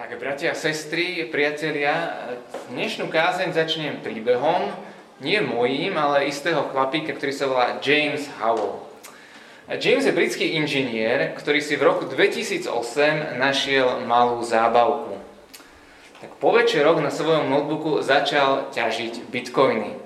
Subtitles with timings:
[0.00, 1.92] Tak, bratia a sestry, priatelia,
[2.72, 4.72] dnešnú kázeň začnem príbehom,
[5.20, 8.80] nie mojím, ale istého chlapíka, ktorý sa volá James Howell.
[9.68, 12.64] James je britský inžinier, ktorý si v roku 2008
[13.36, 15.20] našiel malú zábavku.
[16.24, 20.00] Tak po večeroch na svojom notebooku začal ťažiť bitcoiny.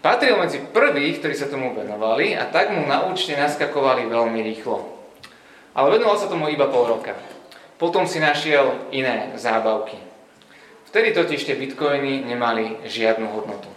[0.00, 4.88] Patril medzi prvých, ktorí sa tomu venovali a tak mu na účte naskakovali veľmi rýchlo.
[5.76, 7.35] Ale venoval sa tomu iba pol roka.
[7.76, 10.00] Potom si našiel iné zábavky.
[10.88, 13.68] Vtedy totiž tie bitcoiny nemali žiadnu hodnotu.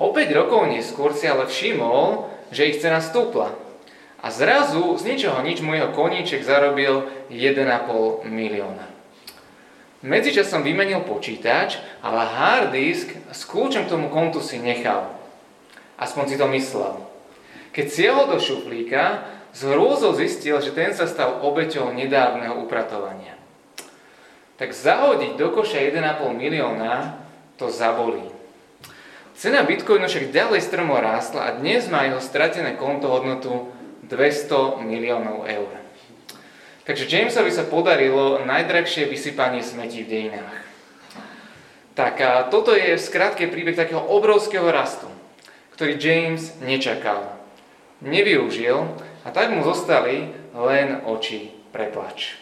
[0.00, 3.52] O 5 rokov neskôr si ale všimol, že ich cena stúpla.
[4.24, 8.88] A zrazu z ničoho nič mu jeho koníček zarobil 1,5 milióna.
[10.00, 15.12] Medzičasom vymenil počítač, ale hard disk s kľúčom k tomu kontu si nechal.
[16.00, 16.96] Aspoň si to myslel.
[17.76, 23.34] Keď siehol do šuflíka, z hrôzou zistil, že ten sa stal obeťou nedávneho upratovania.
[24.60, 27.16] Tak zahodiť do koša 1,5 milióna
[27.56, 28.28] to zabolí.
[29.40, 33.72] Cena Bitcoinu však ďalej stromo rástla a dnes má jeho stratené konto hodnotu
[34.04, 35.72] 200 miliónov eur.
[36.84, 40.58] Takže Jamesovi sa podarilo najdrahšie vysypanie smetí v dejinách.
[41.96, 45.08] Tak a toto je v skratke príbeh takého obrovského rastu,
[45.72, 47.40] ktorý James nečakal.
[48.04, 48.76] Nevyužil
[49.24, 52.40] a tak mu zostali len oči preplač.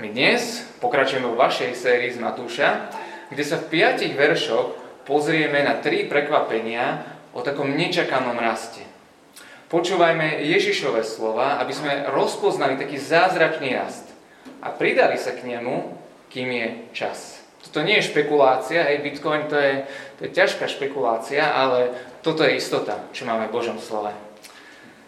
[0.00, 2.88] My dnes pokračujeme vo vašej sérii z Matúša,
[3.28, 4.72] kde sa v piatich veršoch
[5.04, 7.04] pozrieme na tri prekvapenia
[7.36, 8.80] o takom nečakanom raste.
[9.68, 14.04] Počúvajme Ježišové slova, aby sme rozpoznali taký zázračný rast
[14.60, 15.96] a pridali sa k nemu,
[16.28, 17.40] kým je čas.
[17.64, 19.84] Toto nie je špekulácia, hej, Bitcoin to je,
[20.20, 24.12] to je ťažká špekulácia, ale toto je istota, čo máme v Božom slove.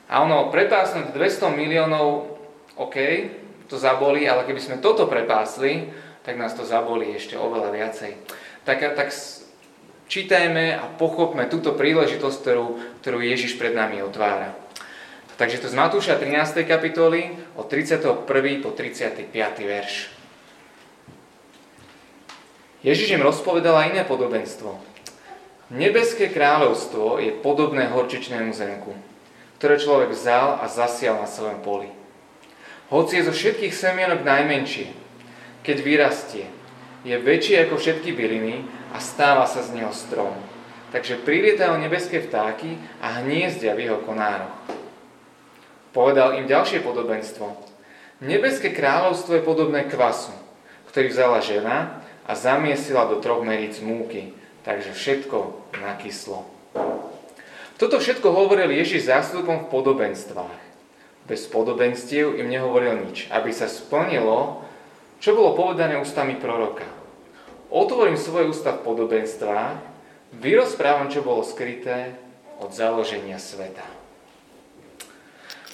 [0.08, 2.36] A ono, prepásnuť 200 miliónov,
[2.77, 2.97] OK,
[3.69, 5.88] to zabolí, ale keby sme toto prepásli,
[6.20, 8.12] tak nás to zabolí ešte oveľa viacej.
[8.69, 9.08] Tak, tak
[10.08, 12.66] čítajme a pochopme túto príležitosť, ktorú,
[13.00, 14.53] ktorú Ježiš pred nami otvára.
[15.34, 16.62] Takže to z Matúša 13.
[16.62, 18.62] kapitoly od 31.
[18.62, 19.34] po 35.
[19.64, 20.12] verš.
[22.84, 24.76] Ježiš im rozpovedal iné podobenstvo.
[25.72, 29.13] Nebeské kráľovstvo je podobné horčičnému zrnku
[29.64, 31.88] ktoré človek vzal a zasial na svojom poli.
[32.92, 34.92] Hoci je zo všetkých semienok najmenšie,
[35.64, 36.44] keď vyrastie,
[37.00, 38.60] je väčšie ako všetky byliny
[38.92, 40.36] a stáva sa z neho strom.
[40.92, 44.52] Takže prilietajú nebeské vtáky a hniezdia v jeho konároch.
[45.96, 47.56] Povedal im ďalšie podobenstvo.
[48.20, 50.36] Nebeské kráľovstvo je podobné kvasu,
[50.92, 56.52] ktorý vzala žena a zamiesila do troch meríc múky, takže všetko nakyslo.
[57.75, 60.62] Toto všetko hovoril Ježiš zástupom v podobenstvách.
[61.27, 64.62] Bez podobenstiev im nehovoril nič, aby sa splnilo,
[65.19, 66.87] čo bolo povedané ústami proroka.
[67.75, 69.75] Otvorím svoje ústa v podobenstvách,
[70.39, 72.15] vyrozprávam, čo bolo skryté
[72.62, 73.83] od založenia sveta.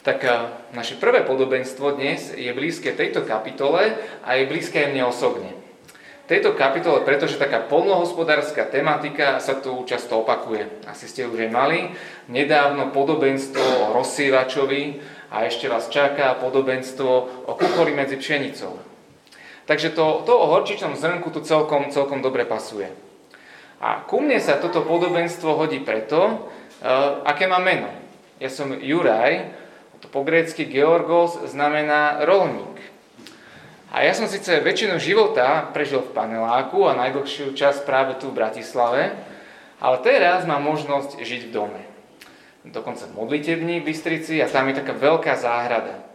[0.01, 0.25] Tak
[0.73, 5.60] naše prvé podobenstvo dnes je blízke tejto kapitole a je blízke aj mne osobne
[6.31, 10.87] tejto kapitole, pretože taká polnohospodárska tematika sa tu často opakuje.
[10.87, 11.91] Asi ste už aj mali.
[12.31, 15.03] Nedávno podobenstvo o rozsývačovi
[15.35, 17.11] a ešte vás čaká podobenstvo
[17.51, 18.79] o kukoli medzi pšenicou.
[19.67, 22.95] Takže to, to o horčičnom zrnku tu celkom, celkom dobre pasuje.
[23.83, 27.91] A ku mne sa toto podobenstvo hodí preto, uh, aké má meno.
[28.39, 29.51] Ja som Juraj,
[29.99, 32.70] to po grécky Georgos znamená rolník.
[33.91, 38.39] A ja som síce väčšinu života prežil v paneláku a najdlhšiu čas práve tu v
[38.39, 39.19] Bratislave,
[39.83, 41.83] ale teraz mám možnosť žiť v dome.
[42.63, 46.07] Dokonca v modlitební v Bystrici a tam je taká veľká záhrada.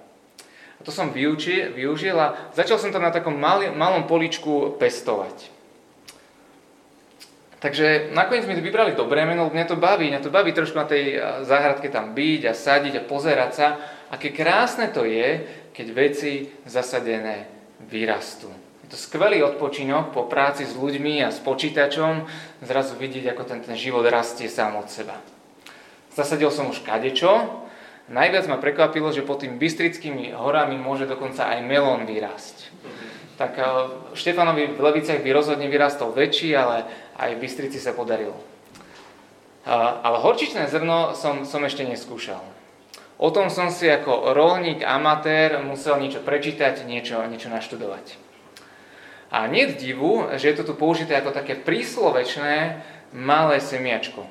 [0.80, 5.52] A to som využil, využil a začal som to na takom mali, malom poličku pestovať.
[7.60, 10.88] Takže nakoniec mi to vybrali dobré meno, mňa to baví, mňa to baví trošku na
[10.88, 13.68] tej záhradke tam byť a sadiť a pozerať sa.
[14.16, 15.44] Aké krásne to je,
[15.74, 18.52] keď veci zasadené vyrastú.
[18.86, 22.30] Je to skvelý odpočinok po práci s ľuďmi a s počítačom,
[22.62, 25.18] zrazu vidieť, ako ten, ten život rastie sám od seba.
[26.14, 27.66] Zasadil som už kadečo,
[28.08, 32.72] najviac ma prekvapilo, že pod tým Bystrickými horami môže dokonca aj melón vyrásť.
[33.36, 33.68] Tak eh,
[34.16, 36.88] Štefanovi v Leviciach by rozhodne vyrastol väčší, ale
[37.20, 38.38] aj v Bystrici sa podarilo.
[38.38, 42.55] Eh, ale horčičné zrno som, som ešte neskúšal.
[43.16, 48.20] O tom som si ako rolník, amatér musel niečo prečítať, niečo, niečo naštudovať.
[49.32, 52.84] A nie divu, že je to tu použité ako také príslovečné
[53.16, 54.28] malé semiačko.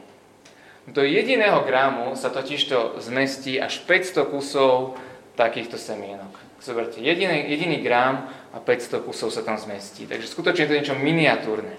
[0.85, 5.01] Do jediného gramu sa totižto zmestí až 500 kusov
[5.33, 6.37] takýchto semienok.
[6.61, 10.05] Zoberte, jediný, jediný grám a 500 kusov sa tam zmestí.
[10.05, 11.73] Takže skutočne to niečo miniatúrne.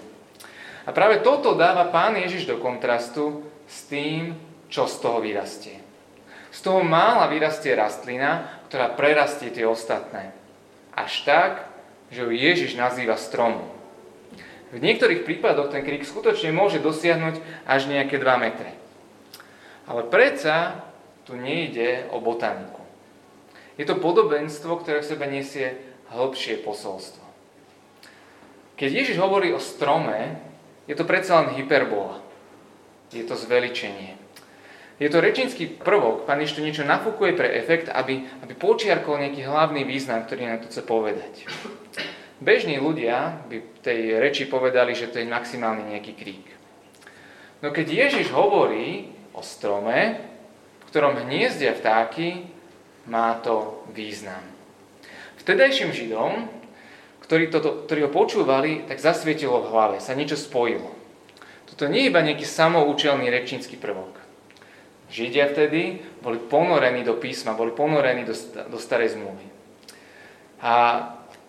[0.86, 4.34] A práve toto dáva pán Ježiš do kontrastu s tým,
[4.70, 5.85] čo z toho vyrastie.
[6.56, 10.32] Z toho mála vyrastie rastlina, ktorá prerastie tie ostatné.
[10.96, 11.68] Až tak,
[12.08, 13.68] že ju Ježiš nazýva stromom.
[14.72, 18.72] V niektorých prípadoch ten krík skutočne môže dosiahnuť až nejaké 2 metre.
[19.84, 20.80] Ale predsa
[21.28, 22.80] tu nejde o botaniku.
[23.76, 25.76] Je to podobenstvo, ktoré v sebe nesie
[26.08, 27.22] hĺbšie posolstvo.
[28.80, 30.40] Keď Ježiš hovorí o strome,
[30.88, 32.24] je to predsa len hyperbola.
[33.12, 34.25] Je to zveličenie.
[34.96, 39.84] Je to rečinský prvok, pán Ježiš niečo nafúkuje pre efekt, aby, aby počiarkol nejaký hlavný
[39.84, 41.44] význam, ktorý na to chce povedať.
[42.40, 46.46] Bežní ľudia by tej reči povedali, že to je maximálne nejaký krík.
[47.60, 50.20] No keď Ježiš hovorí o strome,
[50.80, 52.48] v ktorom hniezdia vtáky,
[53.04, 54.40] má to význam.
[55.44, 56.48] Vtedajším Židom,
[57.20, 60.88] ktorí, toto, ktorí ho počúvali, tak zasvietilo v hlave, sa niečo spojilo.
[61.68, 64.25] Toto nie je iba nejaký samoučelný rečnícky prvok.
[65.06, 68.34] Židia vtedy boli ponorení do písma, boli ponorení do,
[68.66, 69.46] do starej zmluvy.
[70.58, 70.74] A,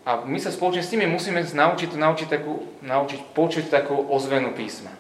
[0.06, 4.94] a my sa spoločne s nimi musíme naučiť, naučiť, takú, naučiť počuť takú ozvenu písma.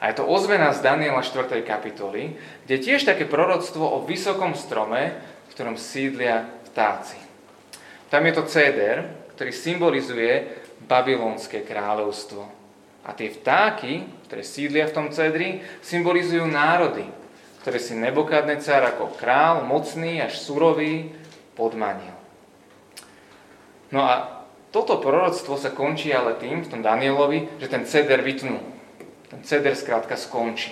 [0.00, 1.60] A je to ozvena z Daniela 4.
[1.60, 2.32] kapitoly,
[2.64, 7.20] kde tiež také proroctvo o vysokom strome, v ktorom sídlia vtáci.
[8.08, 9.04] Tam je to ceder,
[9.36, 10.32] ktorý symbolizuje
[10.88, 12.59] babylonské kráľovstvo.
[13.04, 17.08] A tie vtáky, ktoré sídlia v tom cedri, symbolizujú národy,
[17.64, 21.12] ktoré si Nebokadnecar ako král, mocný až surový,
[21.56, 22.16] podmanil.
[23.90, 28.62] No a toto proroctvo sa končí ale tým, v tom Danielovi, že ten ceder vytnú.
[29.26, 30.70] Ten ceder skrátka skončí.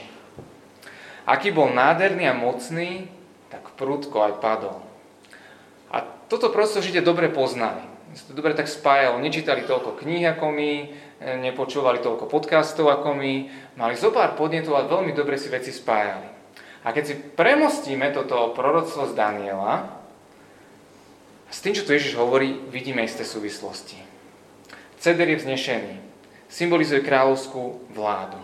[1.28, 3.10] Aký bol nádherný a mocný,
[3.52, 4.80] tak prudko aj padol.
[5.92, 7.84] A toto prosto žite dobre poznali.
[8.16, 9.20] Si to dobre tak spájalo.
[9.20, 10.72] Nečítali toľko kníh ako my,
[11.22, 13.34] nepočúvali toľko podcastov ako my,
[13.74, 16.28] mali zo pár podnetov a veľmi dobre si veci spájali.
[16.86, 19.98] A keď si premostíme toto proroctvo z Daniela,
[21.48, 23.98] s tým, čo tu Ježiš hovorí, vidíme isté súvislosti.
[25.00, 26.08] Ceder je vznešený
[26.48, 28.40] symbolizuje kráľovskú vládu.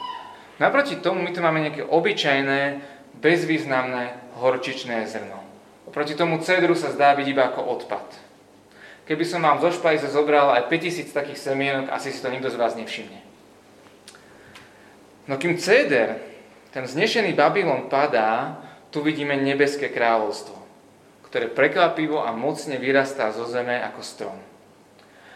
[0.61, 2.85] Naproti tomu my tu máme nejaké obyčajné,
[3.19, 5.41] bezvýznamné horčičné zrno.
[5.89, 8.07] Oproti tomu cedru sa zdá byť iba ako odpad.
[9.05, 12.57] Keby som vám zo špajze zobral aj 5000 takých semienok, asi si to nikto z
[12.57, 13.21] vás nevšimne.
[15.29, 16.21] No kým ceder,
[16.73, 20.57] ten znešený Babylon padá, tu vidíme nebeské kráľovstvo,
[21.29, 24.39] ktoré prekvapivo a mocne vyrastá zo zeme ako strom.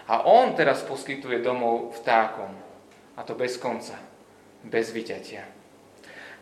[0.08, 2.48] A on teraz poskytuje domov vtákom.
[3.18, 3.98] A to bez konca.
[4.64, 5.44] Bez vyťatia.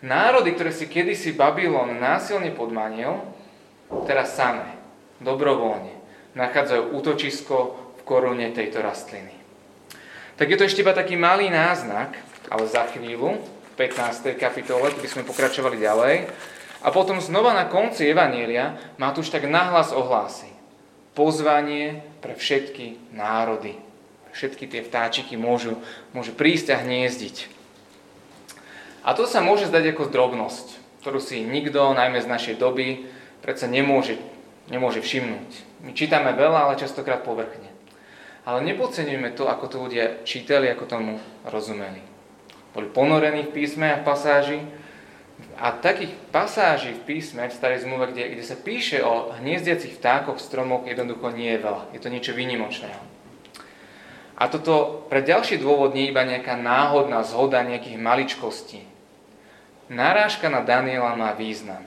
[0.04, 3.16] Národy, ktoré si kedysi Babylon násilne podmanil,
[4.04, 4.76] teraz samé,
[5.24, 5.95] dobrovoľne,
[6.36, 7.56] nachádzajú útočisko
[7.96, 9.32] v korune tejto rastliny.
[10.36, 12.14] Tak je to ešte iba taký malý náznak,
[12.52, 14.36] ale za chvíľu, v 15.
[14.36, 16.14] kapitole, by sme pokračovali ďalej,
[16.84, 20.56] a potom znova na konci Evanielia už tak nahlas ohlási
[21.16, 23.80] pozvanie pre všetky národy.
[24.36, 25.80] Všetky tie vtáčiky môžu,
[26.12, 27.48] môžu prísť a hniezdiť.
[29.00, 33.08] A to sa môže zdať ako drobnosť, ktorú si nikto, najmä z našej doby,
[33.40, 34.20] predsa nemôže,
[34.68, 35.65] nemôže všimnúť.
[35.84, 37.68] My čítame veľa, ale častokrát povrchne.
[38.46, 42.00] Ale nepodceňujme to, ako to ľudia čítali, ako tomu rozumeli.
[42.72, 44.60] Boli ponorení v písme a v pasáži,
[45.56, 50.40] a takých pasáží v písme, v starej zmluve, kde, kde sa píše o hniezdiacich vtákoch,
[50.40, 51.82] stromoch, jednoducho nie je veľa.
[51.92, 53.00] Je to niečo výnimočného.
[54.36, 58.84] A toto pre ďalší dôvod nie je iba nejaká náhodná zhoda nejakých maličkostí.
[59.88, 61.80] Narážka na Daniela má význam,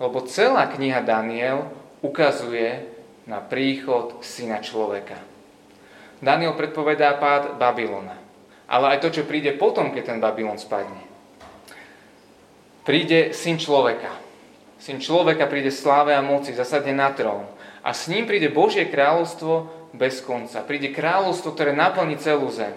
[0.00, 1.68] lebo celá kniha Daniel
[2.00, 2.91] ukazuje
[3.26, 5.18] na príchod syna človeka.
[6.22, 8.14] Daniel predpovedá pád Babylona,
[8.70, 11.12] ale aj to, čo príde potom, keď ten Babylon spadne
[12.82, 14.10] príde syn človeka.
[14.82, 17.46] Syn človeka príde sláve a moci, zasadne na trón.
[17.82, 20.62] A s ním príde Božie kráľovstvo bez konca.
[20.66, 22.74] Príde kráľovstvo, ktoré naplní celú zem.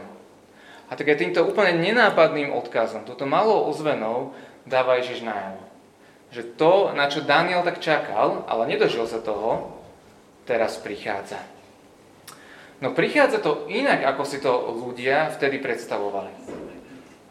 [0.86, 4.38] A tak aj týmto úplne nenápadným odkazom, toto malou ozvenou
[4.70, 5.66] dáva Ježiš najavo.
[6.30, 9.75] Že to, na čo Daniel tak čakal, ale nedožil sa toho,
[10.46, 11.42] teraz prichádza.
[12.80, 16.32] No prichádza to inak, ako si to ľudia vtedy predstavovali.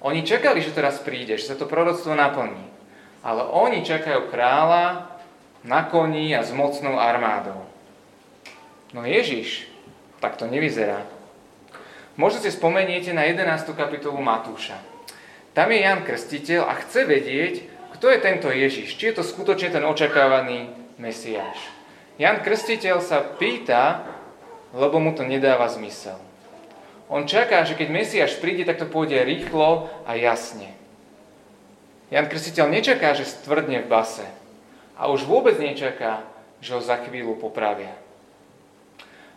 [0.05, 2.61] Oni čakali, že teraz príde, že sa to proroctvo naplní.
[3.25, 5.09] Ale oni čakajú kráľa
[5.65, 7.65] na koni a s mocnou armádou.
[8.93, 9.65] No Ježiš,
[10.21, 11.01] tak to nevyzerá.
[12.21, 13.75] Možno si spomeniete na 11.
[13.75, 14.77] kapitolu Matúša.
[15.57, 17.55] Tam je Jan Krstiteľ a chce vedieť,
[17.97, 18.95] kto je tento Ježiš.
[18.95, 21.59] Či je to skutočne ten očakávaný Mesiáš.
[22.15, 24.07] Jan Krstiteľ sa pýta,
[24.71, 26.19] lebo mu to nedáva zmysel.
[27.11, 30.71] On čaká, že keď Mesiáš príde, tak to pôjde rýchlo a jasne.
[32.15, 34.27] Jan Krstiteľ nečaká, že stvrdne v base.
[34.95, 36.23] A už vôbec nečaká,
[36.63, 37.93] že ho za chvíľu popravia.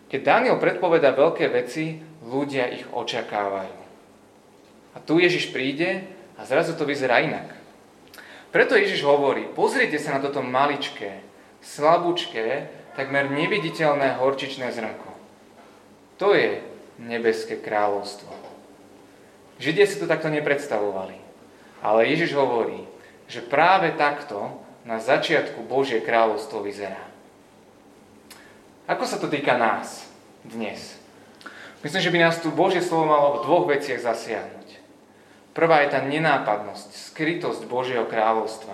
[0.08, 3.80] Keď Daniel predpoveda veľké veci, ľudia ich očakávajú.
[4.96, 6.08] A tu Ježiš príde
[6.40, 7.58] a zrazu to vyzerá inak.
[8.56, 11.27] Preto Ježiš hovorí, pozrite sa na toto maličké,
[11.62, 15.12] slabúčké, takmer neviditeľné horčičné zrnko.
[16.18, 16.62] To je
[16.98, 18.30] nebeské kráľovstvo.
[19.62, 21.18] Židia si to takto nepredstavovali.
[21.82, 22.90] Ale Ježiš hovorí,
[23.30, 27.06] že práve takto na začiatku Božie kráľovstvo vyzerá.
[28.88, 30.08] Ako sa to týka nás
[30.42, 30.96] dnes?
[31.86, 34.68] Myslím, že by nás tu Božie slovo malo v dvoch veciach zasiahnuť.
[35.54, 38.74] Prvá je tá nenápadnosť, skrytosť Božieho kráľovstva.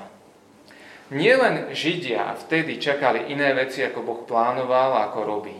[1.13, 5.53] Nielen Židia vtedy čakali iné veci, ako Boh plánoval a ako robí.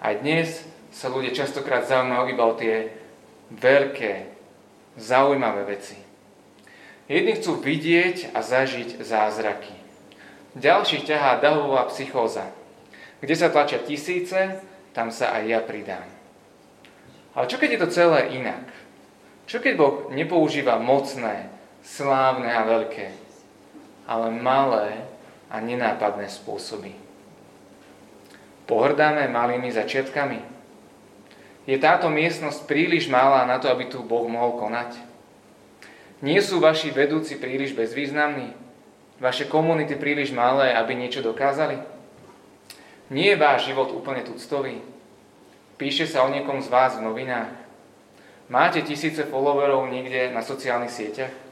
[0.00, 2.88] Aj dnes sa ľudia častokrát zaujímajú iba o tie
[3.52, 4.12] veľké,
[4.96, 6.00] zaujímavé veci.
[7.12, 9.76] Jedni chcú vidieť a zažiť zázraky.
[10.56, 12.48] Ďalších ťahá dahová psychóza.
[13.20, 14.64] Kde sa tlačia tisíce,
[14.96, 16.08] tam sa aj ja pridám.
[17.36, 18.64] Ale čo keď je to celé inak?
[19.44, 21.52] Čo keď Boh nepoužíva mocné,
[21.84, 23.27] slávne a veľké,
[24.08, 25.04] ale malé
[25.52, 26.96] a nenápadné spôsoby.
[28.64, 30.40] Pohrdáme malými začiatkami?
[31.68, 34.96] Je táto miestnosť príliš malá na to, aby tu Boh mohol konať?
[36.24, 38.56] Nie sú vaši vedúci príliš bezvýznamní?
[39.20, 41.76] Vaše komunity príliš malé, aby niečo dokázali?
[43.12, 44.80] Nie je váš život úplne tuctový?
[45.76, 47.52] Píše sa o niekom z vás v novinách?
[48.48, 51.47] Máte tisíce followerov niekde na sociálnych sieťach?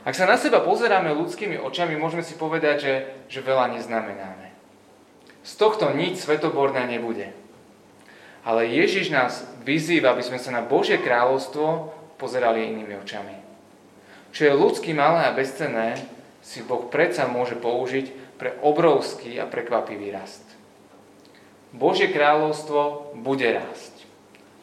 [0.00, 2.94] Ak sa na seba pozeráme ľudskými očami, môžeme si povedať, že,
[3.28, 4.48] že veľa neznamenáme.
[5.44, 7.36] Z tohto nič svetoborné nebude.
[8.40, 13.36] Ale Ježiš nás vyzýva, aby sme sa na Božie kráľovstvo pozerali inými očami.
[14.32, 16.00] Čo je ľudský malé a bezcenné,
[16.40, 20.44] si Boh predsa môže použiť pre obrovský a prekvapivý rast.
[21.76, 24.08] Božie kráľovstvo bude rásť.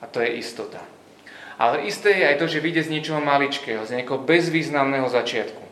[0.01, 0.81] A to je istota.
[1.57, 5.63] Ale isté je aj to, že vyjde z niečoho maličkého, z nejakého bezvýznamného začiatku.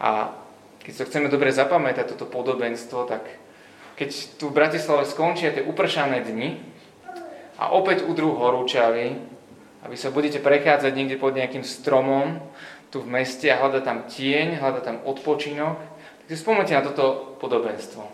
[0.00, 0.32] A
[0.80, 3.26] keď to chceme dobre zapamätať, toto podobenstvo, tak
[3.96, 6.60] keď tu v Bratislave skončia tie upršané dni
[7.56, 9.16] a opäť udrú horúčavy
[9.80, 12.44] a vy sa budete prechádzať niekde pod nejakým stromom
[12.92, 15.76] tu v meste a hľadať tam tieň, hľadať tam odpočinok,
[16.22, 18.04] tak si spomnite na toto podobenstvo.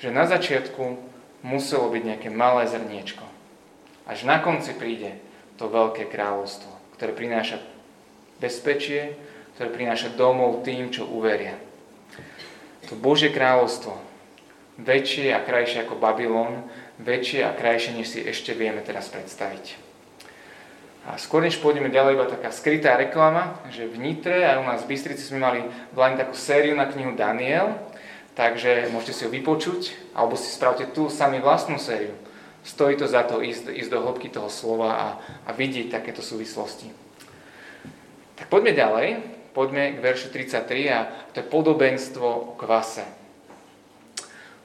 [0.00, 0.82] Že na začiatku
[1.44, 3.27] muselo byť nejaké malé zrniečko.
[4.08, 5.20] Až na konci príde
[5.60, 7.60] to veľké kráľovstvo, ktoré prináša
[8.40, 9.20] bezpečie,
[9.54, 11.60] ktoré prináša domov tým, čo uveria.
[12.88, 13.92] To Božie kráľovstvo,
[14.80, 16.64] väčšie a krajšie ako Babylon,
[17.04, 19.76] väčšie a krajšie, než si ešte vieme teraz predstaviť.
[21.04, 24.88] A skôr než pôjdeme ďalej, iba taká skrytá reklama, že v Nitre a u nás
[24.88, 27.76] v Bystrici sme mali v takú sériu na knihu Daniel,
[28.32, 32.16] takže môžete si ho vypočuť, alebo si spravte tú sami vlastnú sériu
[32.68, 35.08] stojí to za to ísť, ísť do hĺbky toho slova a,
[35.48, 36.92] a vidieť takéto súvislosti.
[38.36, 39.08] Tak poďme ďalej,
[39.56, 40.98] poďme k veršu 33 a
[41.32, 43.08] to je podobenstvo o kvase.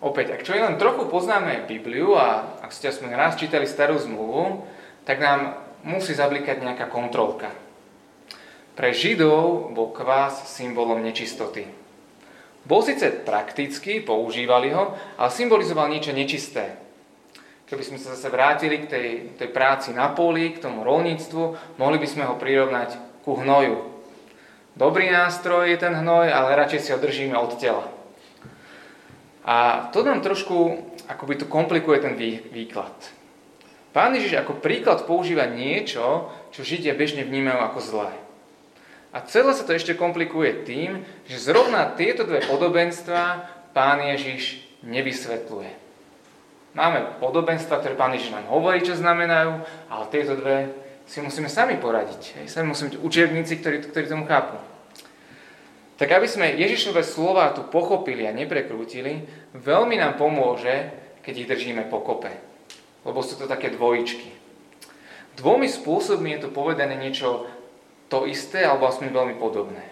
[0.03, 4.67] Opäť, ak čo len trochu poznáme Bibliu a ak ste aspoň raz čítali starú zmluvu,
[5.07, 5.55] tak nám
[5.87, 7.55] musí zablikať nejaká kontrolka.
[8.75, 11.71] Pre Židov bol kvás symbolom nečistoty.
[12.67, 16.82] Bol síce praktický, používali ho, ale symbolizoval niečo nečisté.
[17.73, 21.97] Keby sme sa zase vrátili k tej, tej práci na poli, k tomu rolníctvu, mohli
[21.97, 23.81] by sme ho prirovnať ku hnoju.
[24.77, 27.89] Dobrý nástroj je ten hnoj, ale radšej si ho držíme od tela.
[29.41, 32.93] A to nám trošku akoby tu komplikuje ten vý, výklad.
[33.89, 38.13] Pán Ježiš ako príklad používa niečo, čo Židia bežne vnímajú ako zlé.
[39.09, 45.82] A celé sa to ešte komplikuje tým, že zrovna tieto dve podobenstva Pán Ježiš nevysvetľuje.
[46.73, 49.61] Máme podobenstva, ktoré Pán Ježiš nám hovorí, čo znamenajú,
[49.93, 50.73] ale tieto dve
[51.05, 52.41] si musíme sami poradiť.
[52.41, 52.45] Hej.
[52.49, 54.57] Sami musíme byť učebníci, ktorí, ktorí tomu chápu.
[56.01, 60.89] Tak aby sme Ježišové slova tu pochopili a neprekrútili, veľmi nám pomôže,
[61.21, 62.33] keď ich držíme pokope.
[63.05, 64.33] Lebo sú to také dvojičky.
[65.37, 67.45] Dvomi spôsobmi je to povedané niečo
[68.09, 69.85] to isté, alebo aspoň veľmi podobné.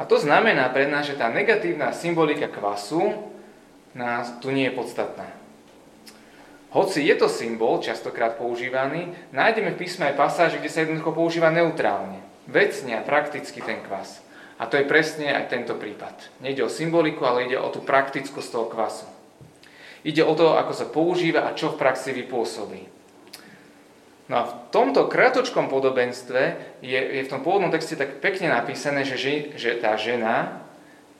[0.00, 3.30] A to znamená pre nás, že tá negatívna symbolika kvasu
[3.94, 5.43] nás tu nie je podstatná.
[6.74, 11.54] Hoci je to symbol, častokrát používaný, nájdeme v písme aj pasáže, kde sa jednoducho používa
[11.54, 12.18] neutrálne.
[12.50, 14.18] Vecne a prakticky ten kvas.
[14.58, 16.42] A to je presne aj tento prípad.
[16.42, 19.06] Nejde o symboliku, ale ide o tú praktickosť toho kvasu.
[20.02, 22.82] Ide o to, ako sa používa a čo v praxi vypôsobí.
[24.26, 29.06] No a v tomto kratočkom podobenstve je, je v tom pôvodnom texte tak pekne napísané,
[29.06, 29.16] že,
[29.54, 30.64] že tá žena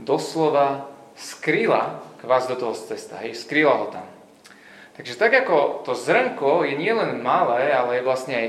[0.02, 4.13] doslova skrýla kvas do toho cesta, hej, skrýla ho tam.
[4.94, 8.48] Takže tak ako to zrnko je nielen malé, ale je vlastne aj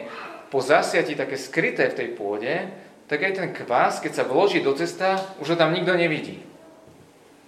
[0.54, 2.54] po zasiati také skryté v tej pôde,
[3.10, 6.42] tak aj ten kvás, keď sa vloží do cesta, už ho tam nikto nevidí.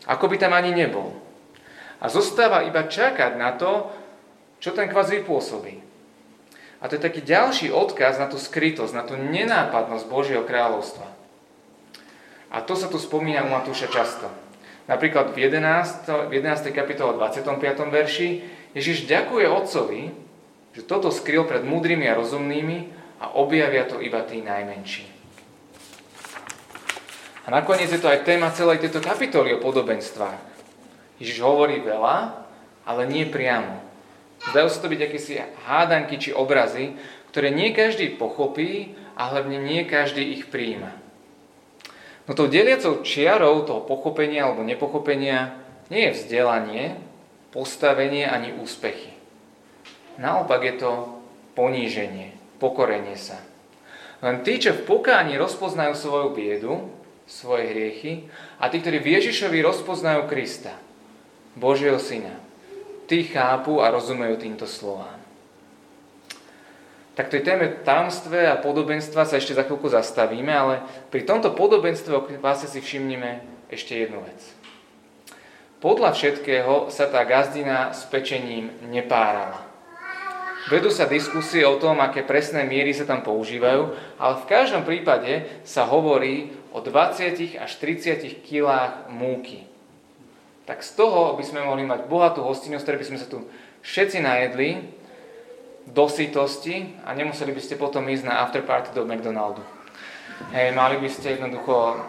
[0.10, 1.14] Ako by tam ani nebol.
[1.98, 3.90] A zostáva iba čakať na to,
[4.58, 5.82] čo ten kvás vypôsobí.
[6.78, 11.10] A to je taký ďalší odkaz na tú skrytosť, na tú nenápadnosť Božieho kráľovstva.
[12.54, 14.30] A to sa tu spomína u Matúša často.
[14.86, 16.30] Napríklad v 11.
[16.30, 16.70] V 11.
[16.72, 17.50] kapitole 25.
[17.92, 20.14] verši Ježiš ďakuje Otcovi,
[20.78, 25.10] že toto skryl pred múdrymi a rozumnými a objavia to iba tí najmenší.
[27.48, 30.38] A nakoniec je to aj téma celej tejto kapitoly o podobenstvách.
[31.18, 32.46] Ježiš hovorí veľa,
[32.86, 33.82] ale nie priamo.
[34.54, 36.94] Zdajú sa to byť akési hádanky či obrazy,
[37.34, 40.94] ktoré nie každý pochopí a hlavne nie každý ich príjima.
[42.30, 45.58] No tou deliacou čiarou toho pochopenia alebo nepochopenia
[45.90, 47.07] nie je vzdelanie,
[47.58, 49.18] postavenie ani úspechy.
[50.22, 50.92] Naopak je to
[51.58, 53.42] poníženie, pokorenie sa.
[54.22, 56.74] Len tí, čo v pokáni rozpoznajú svoju biedu,
[57.26, 58.30] svoje hriechy
[58.62, 60.78] a tí, ktorí v Ježišovi rozpoznajú Krista,
[61.58, 62.38] Božieho Syna,
[63.10, 65.18] tí chápu a rozumejú týmto slovám.
[67.18, 72.14] Tak tej téme tajomstve a podobenstva sa ešte za chvíľku zastavíme, ale pri tomto podobenstve
[72.14, 72.22] o
[72.70, 73.42] si všimnime
[73.74, 74.38] ešte jednu vec.
[75.78, 79.62] Podľa všetkého sa tá gazdina s pečením nepárala.
[80.68, 85.48] Vedú sa diskusie o tom, aké presné miery sa tam používajú, ale v každom prípade
[85.64, 89.68] sa hovorí o 20 až 30 kilách múky
[90.68, 93.48] tak z toho by sme mohli mať bohatú hostinnosť, ktoré by sme sa tu
[93.88, 94.84] všetci najedli
[95.88, 99.64] do sytosti a nemuseli by ste potom ísť na afterparty do McDonaldu.
[100.52, 102.04] Hej, mali by ste jednoducho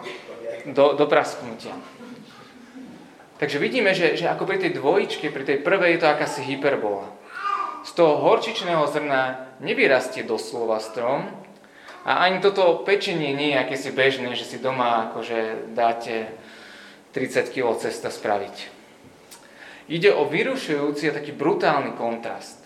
[0.75, 1.71] do, do prasknutia.
[3.39, 7.07] Takže vidíme, že, že ako pri tej dvojičke, pri tej prvej je to akási hyperbola.
[7.87, 11.23] Z toho horčičného zrna nevyrastie doslova strom
[12.03, 16.35] a ani toto pečenie nie je akési bežné, že si doma akože dáte
[17.15, 18.75] 30 kg cesta spraviť.
[19.87, 22.59] Ide o vyrušujúci a taký brutálny kontrast.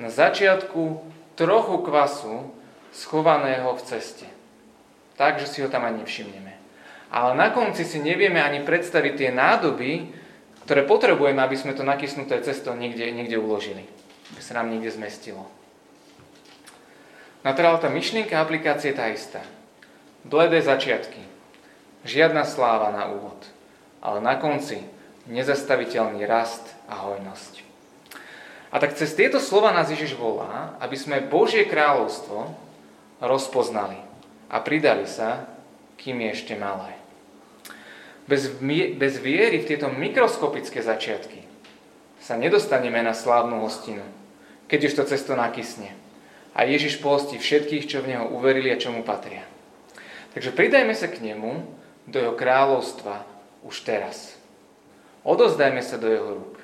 [0.00, 1.04] Na začiatku
[1.36, 2.50] trochu kvasu
[2.96, 4.26] schovaného v ceste.
[5.20, 6.51] Tak, že si ho tam ani nevšimneme.
[7.12, 10.08] Ale na konci si nevieme ani predstaviť tie nádoby,
[10.64, 13.84] ktoré potrebujeme, aby sme to nakysnuté cesto niekde, niekde uložili.
[14.32, 15.44] Aby sa nám niekde zmestilo.
[17.44, 19.44] Teda tá myšlienka aplikácie je tá istá.
[20.24, 21.20] Bledé začiatky.
[22.08, 23.52] Žiadna sláva na úvod
[24.02, 24.82] ale na konci
[25.30, 27.62] nezastaviteľný rast a hojnosť.
[28.74, 32.50] A tak cez tieto slova nás Ježiš volá, aby sme Božie kráľovstvo
[33.22, 34.02] rozpoznali
[34.50, 35.46] a pridali sa,
[36.02, 36.98] kým je ešte malé.
[38.32, 38.48] Bez,
[38.96, 41.44] bez viery v tieto mikroskopické začiatky
[42.16, 44.00] sa nedostaneme na slávnu hostinu,
[44.72, 45.92] keď už to cesto nakysne.
[46.56, 49.44] A Ježiš postí všetkých, čo v Neho uverili a čo mu patria.
[50.32, 51.60] Takže pridajme sa k Nemu,
[52.08, 53.20] do Jeho kráľovstva,
[53.68, 54.32] už teraz.
[55.28, 56.56] Odozdajme sa do jeho rúk.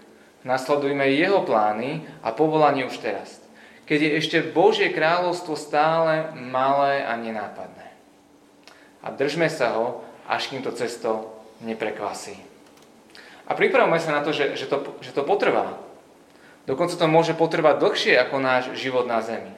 [0.48, 3.44] Nasledujme jeho plány a povolanie už teraz.
[3.84, 7.92] Keď je ešte Božie kráľovstvo stále malé a nenápadné.
[9.04, 12.36] A držme sa ho, až kým to cesto neprekvasí.
[13.48, 15.80] A pripravme sa na to, že, že, to, že to potrvá.
[16.68, 19.56] Dokonca to môže potrvať dlhšie ako náš život na Zemi.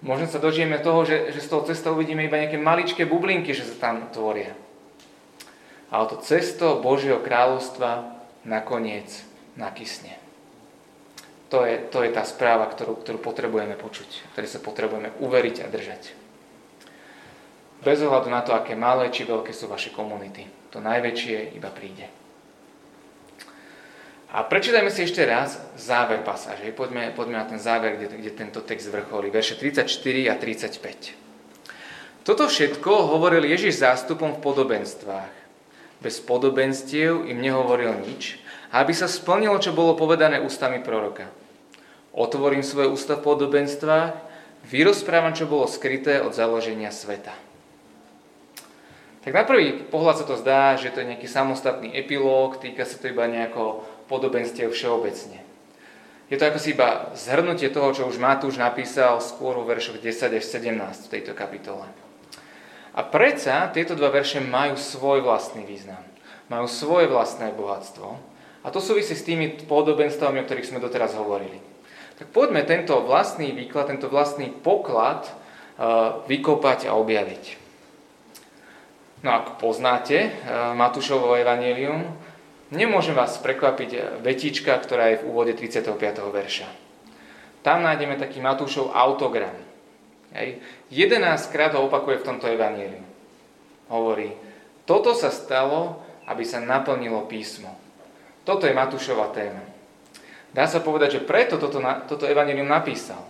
[0.00, 3.68] Možno sa dožijeme toho, že, že z toho cesta uvidíme iba nejaké maličké bublinky, že
[3.68, 4.56] sa tam tvoria
[5.90, 8.14] ale to cesto Božieho kráľovstva
[8.46, 9.10] nakoniec
[9.58, 10.14] nakysne.
[11.50, 15.66] To je, to je tá správa, ktorú, ktorú potrebujeme počuť, ktoré sa potrebujeme uveriť a
[15.66, 16.02] držať.
[17.82, 20.46] Bez ohľadu na to, aké malé či veľké sú vaše komunity.
[20.70, 22.06] To najväčšie iba príde.
[24.30, 26.70] A prečítajme si ešte raz záver pasáže.
[26.70, 29.26] Poďme, poďme na ten záver, kde, kde tento text vrcholí.
[29.34, 29.90] Verše 34
[30.30, 32.22] a 35.
[32.22, 35.40] Toto všetko hovoril Ježiš zástupom v podobenstvách
[36.00, 38.40] bez podobenstiev im nehovoril nič,
[38.72, 41.28] aby sa splnilo, čo bolo povedané ústami proroka.
[42.16, 44.16] Otvorím svoje ústa v podobenstvách,
[44.66, 47.36] vyrozprávam, čo bolo skryté od založenia sveta.
[49.20, 52.96] Tak na prvý pohľad sa to zdá, že to je nejaký samostatný epilóg, týka sa
[52.96, 55.44] to iba nejako podobenstiev všeobecne.
[56.32, 60.40] Je to ako si iba zhrnutie toho, čo už Matúš napísal skôr vo veršoch 10
[60.40, 61.84] až 17 v tejto kapitole.
[62.94, 66.00] A predsa tieto dva verše majú svoj vlastný význam.
[66.48, 68.18] Majú svoje vlastné bohatstvo.
[68.64, 71.60] A to súvisí s tými podobenstvami, o ktorých sme doteraz hovorili.
[72.18, 77.59] Tak poďme tento vlastný výklad, tento vlastný poklad uh, vykopať a objaviť.
[79.20, 82.08] No ak poznáte uh, Matúšovo evanílium,
[82.72, 85.92] nemôžem vás prekvapiť vetička, ktorá je v úvode 35.
[86.32, 86.68] verša.
[87.60, 89.52] Tam nájdeme taký Matúšov autogram.
[90.32, 90.64] Hej.
[90.88, 93.04] 11 krát ho opakuje v tomto evaníliu.
[93.92, 94.32] Hovorí,
[94.88, 97.76] toto sa stalo, aby sa naplnilo písmo.
[98.48, 99.60] Toto je Matúšova téma.
[100.56, 103.20] Dá sa povedať, že preto toto, toto evanelium napísal.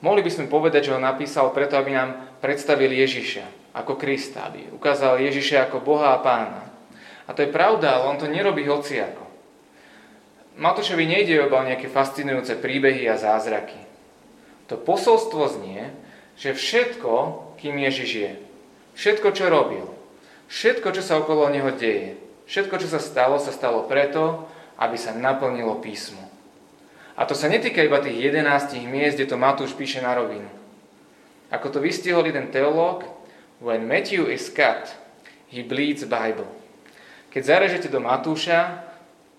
[0.00, 4.70] Mohli by sme povedať, že ho napísal preto, aby nám predstavil Ježiša ako Krista, aby
[4.70, 6.62] ukázal Ježiša ako Boha a Pána.
[7.26, 9.26] A to je pravda, ale on to nerobí hociako.
[10.54, 13.82] Matúšovi nejde iba o nejaké fascinujúce príbehy a zázraky.
[14.70, 15.90] To posolstvo znie,
[16.38, 18.32] že všetko, kým Ježiš je,
[18.94, 19.86] všetko, čo robil,
[20.46, 22.14] všetko, čo sa okolo neho deje,
[22.46, 24.46] všetko, čo sa stalo, sa stalo preto,
[24.78, 26.22] aby sa naplnilo písmo.
[27.14, 30.50] A to sa netýka iba tých 11 miest, kde to Matúš píše na rovinu.
[31.50, 33.06] Ako to vystihol jeden teológ,
[33.64, 34.92] when Matthew is cut,
[35.48, 36.46] he bleeds Bible.
[37.32, 38.84] Keď zarežete do Matúša,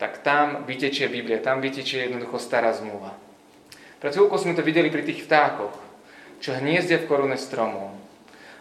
[0.02, 3.14] tak tam vytečie Biblia, tam vytečie jednoducho stará zmluva.
[4.02, 5.78] Pred chvíľkou sme to videli pri tých vtákoch,
[6.44, 7.96] čo hniezdia v korune stromov.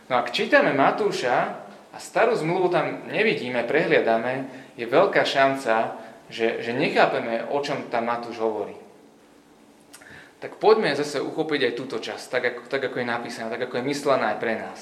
[0.07, 1.59] No ak čítame Matúša
[1.91, 4.47] a starú zmluvu tam nevidíme, prehliadame,
[4.79, 5.99] je veľká šanca,
[6.31, 8.77] že, že nechápeme, o čom tam Matúš hovorí.
[10.39, 13.81] Tak poďme zase uchopiť aj túto časť, tak ako, tak ako je napísané, tak ako
[13.81, 14.81] je myslená aj pre nás.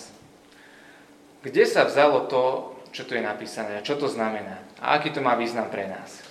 [1.42, 5.22] Kde sa vzalo to, čo tu je napísané a čo to znamená a aký to
[5.22, 6.22] má význam pre nás.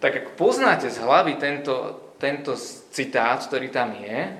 [0.00, 2.56] Tak ak poznáte z hlavy tento, tento
[2.92, 4.32] citát, ktorý tam je,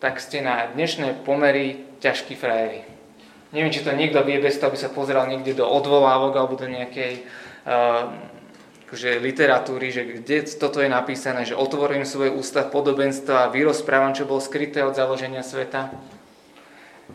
[0.00, 2.84] tak ste na dnešné pomery ťažkí frajeri.
[3.56, 6.68] Neviem, či to niekto vie bez toho, aby sa pozeral niekde do odvolávok alebo do
[6.68, 7.24] nejakej
[7.64, 8.12] uh,
[8.88, 14.28] akože literatúry, že kde toto je napísané, že otvorím svoje ústa podobenstva a vyrozprávam, čo
[14.28, 15.90] bolo skryté od založenia sveta.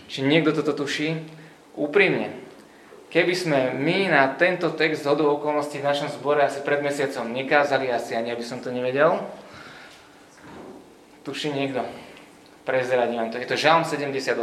[0.08, 1.41] Či niekto toto tuší?
[1.76, 2.36] Úprimne,
[3.08, 7.88] keby sme my na tento text z okolností v našom zbore asi pred mesiacom nekázali,
[7.88, 9.24] asi ani aby som to nevedel,
[11.24, 11.86] tuší niekto.
[12.62, 13.42] Prezradím vám to.
[13.42, 14.38] Je to Žalm 78.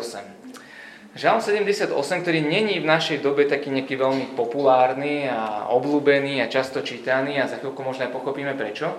[1.18, 1.90] Žalm 78,
[2.22, 7.48] ktorý není v našej dobe taký nejaký veľmi populárny a obľúbený a často čítaný a
[7.48, 8.92] za chvíľku možno aj pochopíme prečo.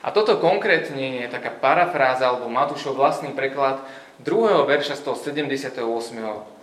[0.00, 3.84] A toto konkrétne je taká parafráza alebo Matúšov vlastný preklad
[4.20, 5.78] druhého verša z toho 78.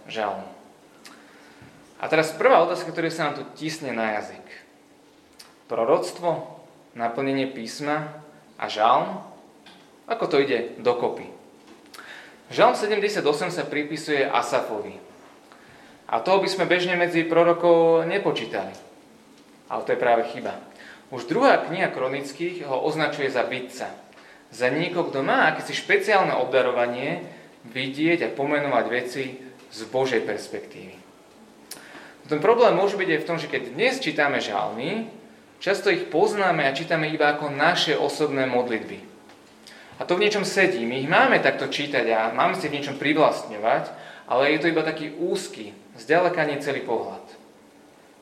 [0.08, 0.48] žalmu.
[1.98, 4.46] A teraz prvá otázka, ktorá sa nám tu tisne na jazyk.
[5.66, 6.62] Proroctvo,
[6.94, 8.22] naplnenie písma
[8.62, 9.22] a žalm,
[10.08, 11.28] ako to ide dokopy?
[12.48, 13.20] Žalm 78
[13.52, 14.96] sa pripisuje Asafovi.
[16.08, 18.72] A toho by sme bežne medzi prorokov nepočítali.
[19.68, 20.56] Ale to je práve chyba.
[21.12, 23.92] Už druhá kniha kronických ho označuje za vidca.
[24.48, 27.28] Za niekoho, kto má akési špeciálne obdarovanie
[27.68, 30.96] vidieť a pomenovať veci z Božej perspektívy.
[32.28, 35.08] Ten problém môže byť aj v tom, že keď dnes čítame žalmy,
[35.64, 39.00] často ich poznáme a čítame iba ako naše osobné modlitby.
[39.98, 40.84] A to v niečom sedí.
[40.84, 43.90] My ich máme takto čítať a máme si v niečom privlastňovať,
[44.28, 47.24] ale je to iba taký úzky, zďaleka nie celý pohľad.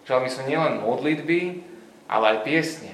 [0.05, 1.65] Žalmy sú nielen modlitby,
[2.05, 2.93] ale aj piesne.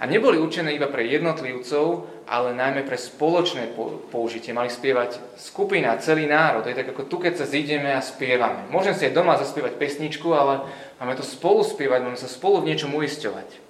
[0.00, 3.70] A neboli určené iba pre jednotlivcov, ale najmä pre spoločné
[4.10, 4.50] použitie.
[4.50, 6.66] Mali spievať skupina, celý národ.
[6.66, 8.66] To je tak ako tu, keď sa zídeme a spievame.
[8.68, 10.66] Môžem si aj doma zaspievať pesničku, ale
[10.98, 13.62] máme to spolu spievať, máme sa spolu v niečom uisťovať.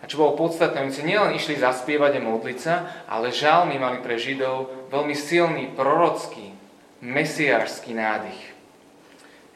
[0.00, 4.00] A čo bolo podstatné, oni si nielen išli zaspievať a modliť sa, ale žalmy mali
[4.00, 6.56] pre Židov veľmi silný prorocký,
[7.04, 8.40] mesiářský nádych.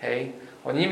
[0.05, 0.37] Hej.
[0.65, 0.89] Oni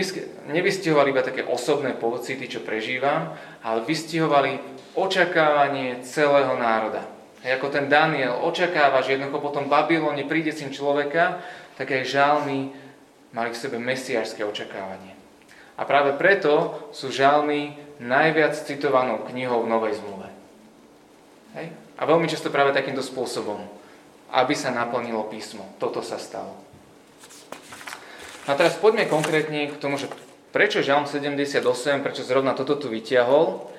[0.53, 3.33] nevystihovali iba také osobné pocity, čo prežívam,
[3.65, 7.05] ale vystihovali očakávanie celého národa.
[7.43, 11.43] Hej, ako ten Daniel očakáva, že jednoducho potom Babylone príde syn človeka,
[11.75, 12.71] tak aj žalmy
[13.35, 15.17] mali v sebe mesiářské očakávanie.
[15.75, 20.29] A práve preto sú žalmy najviac citovanou knihou v Novej zmluve.
[21.57, 21.73] Hej?
[21.97, 23.59] A veľmi často práve takýmto spôsobom,
[24.31, 25.65] aby sa naplnilo písmo.
[25.81, 26.55] Toto sa stalo.
[28.47, 30.11] A teraz poďme konkrétne k tomu, že
[30.51, 31.63] prečo Žalm 78,
[32.03, 33.72] prečo zrovna toto tu vyťahol.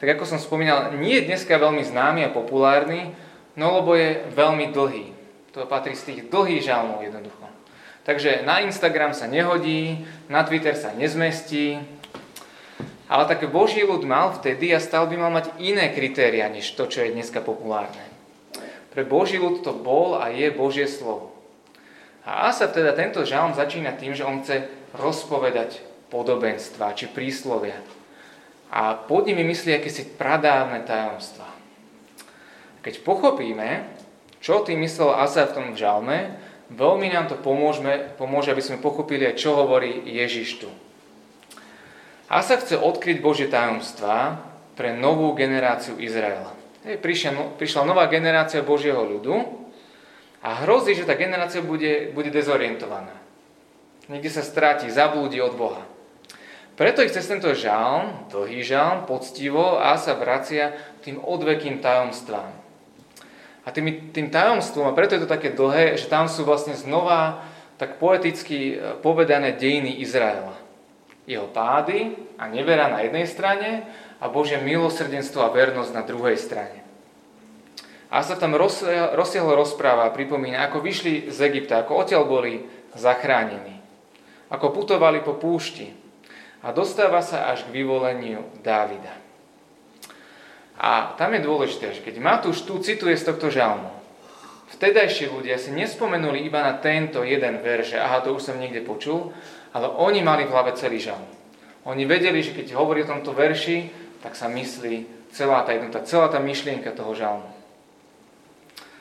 [0.00, 3.12] Tak ako som spomínal, nie je dneska veľmi známy a populárny,
[3.52, 5.12] no lebo je veľmi dlhý.
[5.52, 7.44] To patrí z tých dlhých žalmov jednoducho.
[8.08, 11.76] Takže na Instagram sa nehodí, na Twitter sa nezmestí,
[13.12, 16.88] ale tak Boží ľud mal vtedy a stal by mal mať iné kritéria, než to,
[16.88, 18.00] čo je dneska populárne.
[18.96, 21.34] Pre Boží ľud to bol a je Božie slovo.
[22.24, 24.64] A Asaf teda tento žalm začína tým, že on chce
[24.96, 27.76] rozpovedať podobenstva či príslovia.
[28.70, 31.46] A pod nimi myslí akési pradávne tajomstva.
[32.80, 33.90] Keď pochopíme,
[34.38, 36.38] čo tým myslel Asaf v tom žalme,
[36.72, 40.70] veľmi nám to pomôžeme, pomôže, aby sme pochopili aj, čo hovorí Ježiš tu.
[42.30, 44.38] Asaf chce odkryť Božie tajomstvá
[44.78, 46.54] pre novú generáciu Izraela.
[46.80, 49.60] Prišla, no, prišla nová generácia Božieho ľudu,
[50.40, 53.12] a hrozí, že tá generácia bude, bude dezorientovaná.
[54.08, 55.84] Niekde sa stráti, zablúdi od Boha.
[56.80, 60.72] Preto ich cez tento žalm, dlhý žalm, poctivo a sa vracia
[61.04, 62.56] tým odvekým tajomstvám.
[63.60, 67.44] A tým, tým tajomstvom, a preto je to také dlhé, že tam sú vlastne znova
[67.76, 70.56] tak poeticky e, povedané dejiny Izraela.
[71.28, 73.84] Jeho pády a nevera na jednej strane
[74.16, 76.80] a Božie milosrdenstvo a vernosť na druhej strane.
[78.08, 82.64] A sa tam rozsiahlo rozpráva a pripomína, ako vyšli z Egypta, ako odtiaľ boli
[82.96, 83.76] zachránení.
[84.48, 85.99] Ako putovali po púšti.
[86.60, 89.16] A dostáva sa až k vyvoleniu Dávida.
[90.80, 93.88] A tam je dôležité, že keď Matúš tu cituje z tohto žalmu,
[94.76, 98.80] vtedajšie ľudia si nespomenuli iba na tento jeden verš, že aha, to už som niekde
[98.84, 99.32] počul,
[99.76, 101.24] ale oni mali v hlave celý žalm.
[101.84, 103.88] Oni vedeli, že keď hovorí o tomto verši,
[104.20, 107.48] tak sa myslí celá tá jednota, celá tá myšlienka toho žalmu.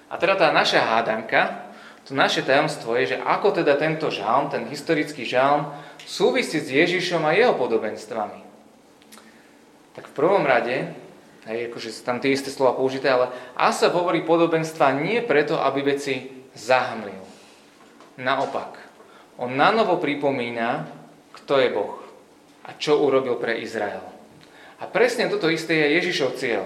[0.10, 1.70] A teda tá naša hádanka,
[2.08, 5.70] to naše tajomstvo je, že ako teda tento žalm, ten historický žalm,
[6.10, 8.42] súvisí s Ježišom a jeho podobenstvami.
[9.94, 10.90] Tak v prvom rade,
[11.46, 15.86] aj akože sú tam tie isté slova použité, ale Asa hovorí podobenstva nie preto, aby
[15.86, 16.26] veci
[16.58, 17.22] zahmlil.
[18.18, 18.82] Naopak,
[19.38, 20.90] on nanovo pripomína,
[21.38, 22.02] kto je Boh
[22.66, 24.04] a čo urobil pre Izrael.
[24.80, 26.66] A presne toto isté je Ježišov cieľ.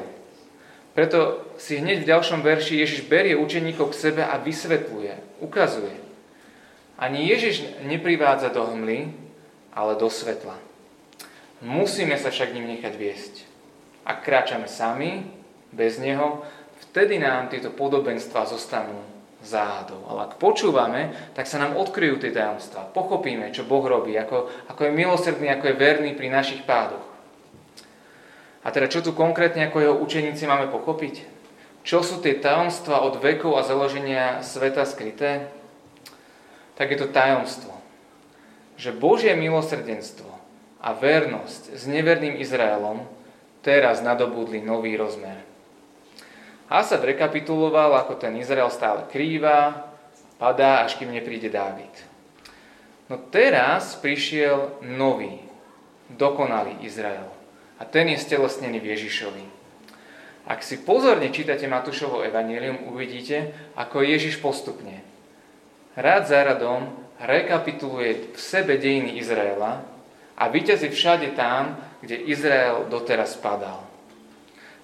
[0.93, 5.95] Preto si hneď v ďalšom verši Ježiš berie učeníkov k sebe a vysvetľuje, ukazuje.
[7.01, 9.22] Ani Ježiš neprivádza do hmly,
[9.73, 10.55] ale do svetla.
[11.65, 13.33] Musíme sa však ním nechať viesť.
[14.05, 15.25] Ak kráčame sami,
[15.73, 16.45] bez Neho,
[16.89, 19.01] vtedy nám tieto podobenstva zostanú
[19.43, 20.05] záhadou.
[20.07, 22.93] Ale ak počúvame, tak sa nám odkryjú tie tajomstvá.
[22.95, 27.03] Pochopíme, čo Boh robí, ako, ako je milosrdný, ako je verný pri našich pádoch.
[28.63, 31.27] A teda čo tu konkrétne ako jeho učeníci máme pochopiť?
[31.83, 35.51] Čo sú tie tajomstva od vekov a založenia sveta skryté?
[36.79, 37.72] Tak je to tajomstvo,
[38.83, 40.27] že Božie milosrdenstvo
[40.83, 43.07] a vernosť s neverným Izraelom
[43.63, 45.39] teraz nadobudli nový rozmer.
[46.67, 49.87] Asad rekapituloval, ako ten Izrael stále krýva,
[50.35, 51.95] padá, až kým nepríde Dávid.
[53.07, 55.39] No teraz prišiel nový,
[56.11, 57.31] dokonalý Izrael.
[57.79, 59.45] A ten je stelesnený v Ježišovi.
[60.43, 64.99] Ak si pozorne čítate Matúšovo evanílium, uvidíte, ako Ježiš postupne,
[65.95, 69.85] rád za radom, rekapituluje v sebe dejiny Izraela
[70.37, 73.85] a vyťazí všade tam, kde Izrael doteraz padal.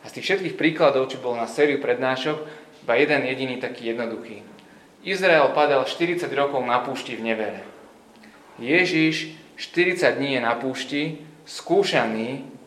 [0.01, 2.37] A z tých všetkých príkladov, čo bol na sériu prednášok,
[2.85, 4.41] iba jeden jediný taký jednoduchý.
[5.03, 7.61] Izrael padal 40 rokov na púšti v nevere.
[8.59, 12.59] Ježiš 40 dní je na púšti, skúšaný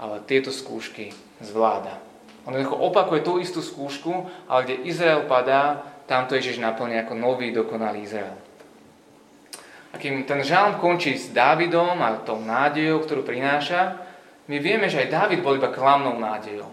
[0.00, 1.12] ale tieto skúšky
[1.44, 2.00] zvláda.
[2.48, 8.08] On opakuje tú istú skúšku, ale kde Izrael padá, tamto Ježiš naplňa ako nový dokonalý
[8.08, 8.32] Izrael.
[9.90, 13.98] A kým ten žalm končí s Dávidom a tou nádejou, ktorú prináša,
[14.46, 16.70] my vieme, že aj Dávid bol iba klamnou nádejou.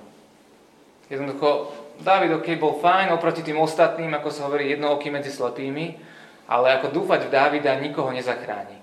[1.09, 5.97] Jednoducho, Dávid ok, bol fajn oproti tým ostatným, ako sa hovorí, jednooký medzi slepými,
[6.45, 8.77] ale ako dúfať v Dávida nikoho nezachráni.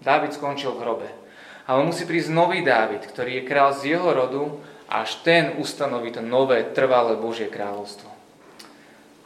[0.00, 1.08] Dávid skončil v hrobe.
[1.66, 4.58] Ale musí prísť nový Dávid, ktorý je král z jeho rodu,
[4.90, 8.19] až ten ustanoví to nové, trvalé Božie kráľovstvo.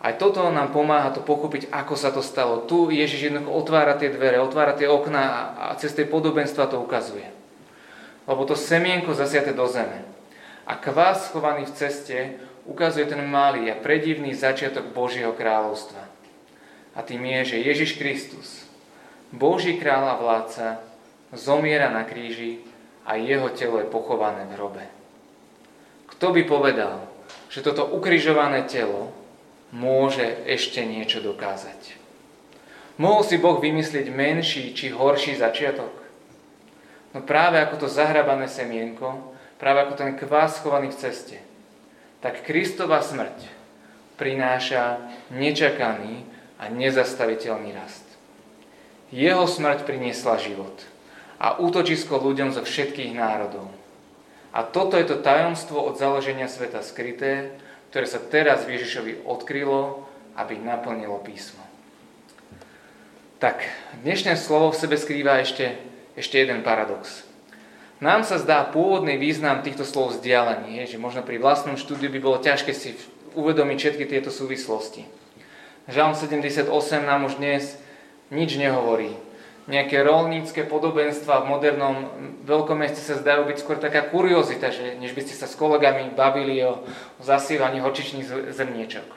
[0.04, 2.68] Aj toto nám pomáha to pochopiť, ako sa to stalo.
[2.68, 7.24] Tu Ježiš jednoducho otvára tie dvere, otvára tie okná a cez tie podobenstva to ukazuje.
[8.28, 10.04] Lebo to semienko zasiate do zeme.
[10.68, 12.36] A kvás schovaný v ceste
[12.68, 16.04] ukazuje ten malý a predivný začiatok Božieho kráľovstva.
[16.92, 18.68] A tým je, že Ježiš Kristus,
[19.32, 20.66] Boží kráľ a vládca,
[21.32, 22.60] zomiera na kríži
[23.08, 24.84] a jeho telo je pochované v hrobe.
[26.12, 27.08] Kto by povedal,
[27.48, 29.23] že toto ukrižované telo
[29.74, 31.98] môže ešte niečo dokázať?
[32.94, 35.90] Mohol si Boh vymyslieť menší či horší začiatok?
[37.10, 41.38] No práve ako to zahrabané semienko, práve ako ten kvás schovaný v ceste,
[42.22, 43.50] tak Kristova smrť
[44.14, 45.02] prináša
[45.34, 46.22] nečakaný
[46.62, 48.06] a nezastaviteľný rast.
[49.10, 50.78] Jeho smrť priniesla život–
[51.44, 53.68] a útočisko ľuďom zo všetkých národov.
[54.54, 57.52] A toto je to tajomstvo od založenia sveta skryté,
[57.94, 60.02] ktoré sa teraz Ježišovi odkrylo,
[60.34, 61.62] aby naplnilo písmo.
[63.38, 63.62] Tak,
[64.02, 65.78] dnešné slovo v sebe skrýva ešte,
[66.18, 67.22] ešte jeden paradox.
[68.02, 72.42] Nám sa zdá pôvodný význam týchto slov vzdialený, že možno pri vlastnom štúdiu by bolo
[72.42, 72.98] ťažké si
[73.38, 75.06] uvedomiť všetky tieto súvislosti.
[75.86, 76.66] Žalm 78
[76.98, 77.78] nám už dnes
[78.34, 79.14] nič nehovorí.
[79.64, 81.96] Nejaké rolnícke podobenstva v modernom
[82.44, 86.12] veľkom meste sa zdajú byť skôr taká kuriozita, že než by ste sa s kolegami
[86.12, 86.84] bavili o,
[87.16, 89.08] o zasívaní horčičných zrniečok.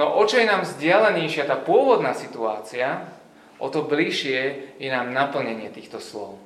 [0.00, 3.04] No o čo je nám vzdialenejšia tá pôvodná situácia,
[3.60, 6.40] o to bližšie je nám naplnenie týchto slov.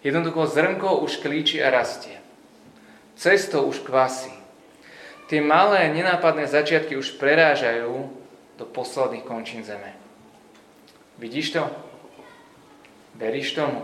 [0.00, 2.16] Jednoducho zrnko už klíči a rastie.
[3.18, 4.30] Cesto už kvasí.
[5.28, 8.08] Tie malé, nenápadné začiatky už prerážajú
[8.56, 9.97] do posledných končín zeme.
[11.18, 11.66] Vidíš to?
[13.18, 13.82] Veríš tomu?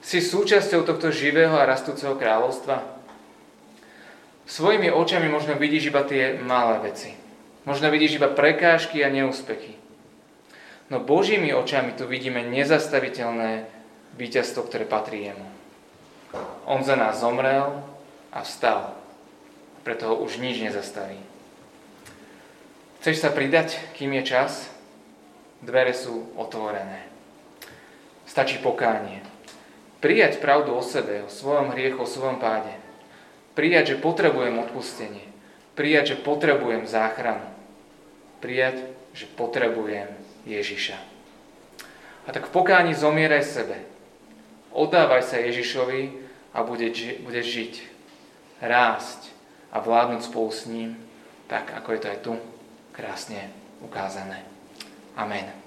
[0.00, 2.80] Si súčasťou tohto živého a rastúceho kráľovstva?
[4.44, 7.16] Svojimi očami možno vidíš iba tie malé veci.
[7.64, 9.76] Možno vidíš iba prekážky a neúspechy.
[10.92, 13.64] No Božími očami tu vidíme nezastaviteľné
[14.20, 15.48] víťazstvo, ktoré patrí jemu.
[16.68, 17.80] On za nás zomrel
[18.32, 18.92] a vstal.
[19.80, 21.16] Preto ho už nič nezastaví.
[23.00, 24.73] Chceš sa pridať, kým je čas?
[25.64, 27.08] Dvere sú otvorené.
[28.28, 29.24] Stačí pokánie.
[30.04, 32.76] Prijať pravdu o sebe, o svojom hriechu, o svojom páde.
[33.56, 35.24] Prijať, že potrebujem odpustenie.
[35.72, 37.48] Prijať, že potrebujem záchranu.
[38.44, 38.84] Prijať,
[39.16, 40.12] že potrebujem
[40.44, 41.00] Ježiša.
[42.24, 43.80] A tak v pokáni zomieraj sebe.
[44.76, 46.12] Oddávaj sa Ježišovi
[46.52, 47.74] a budeš žiť,
[48.60, 49.32] rásť
[49.72, 51.00] a vládnuť spolu s ním,
[51.48, 52.32] tak ako je to aj tu
[52.92, 53.48] krásne
[53.80, 54.53] ukázané.
[55.16, 55.63] Amen.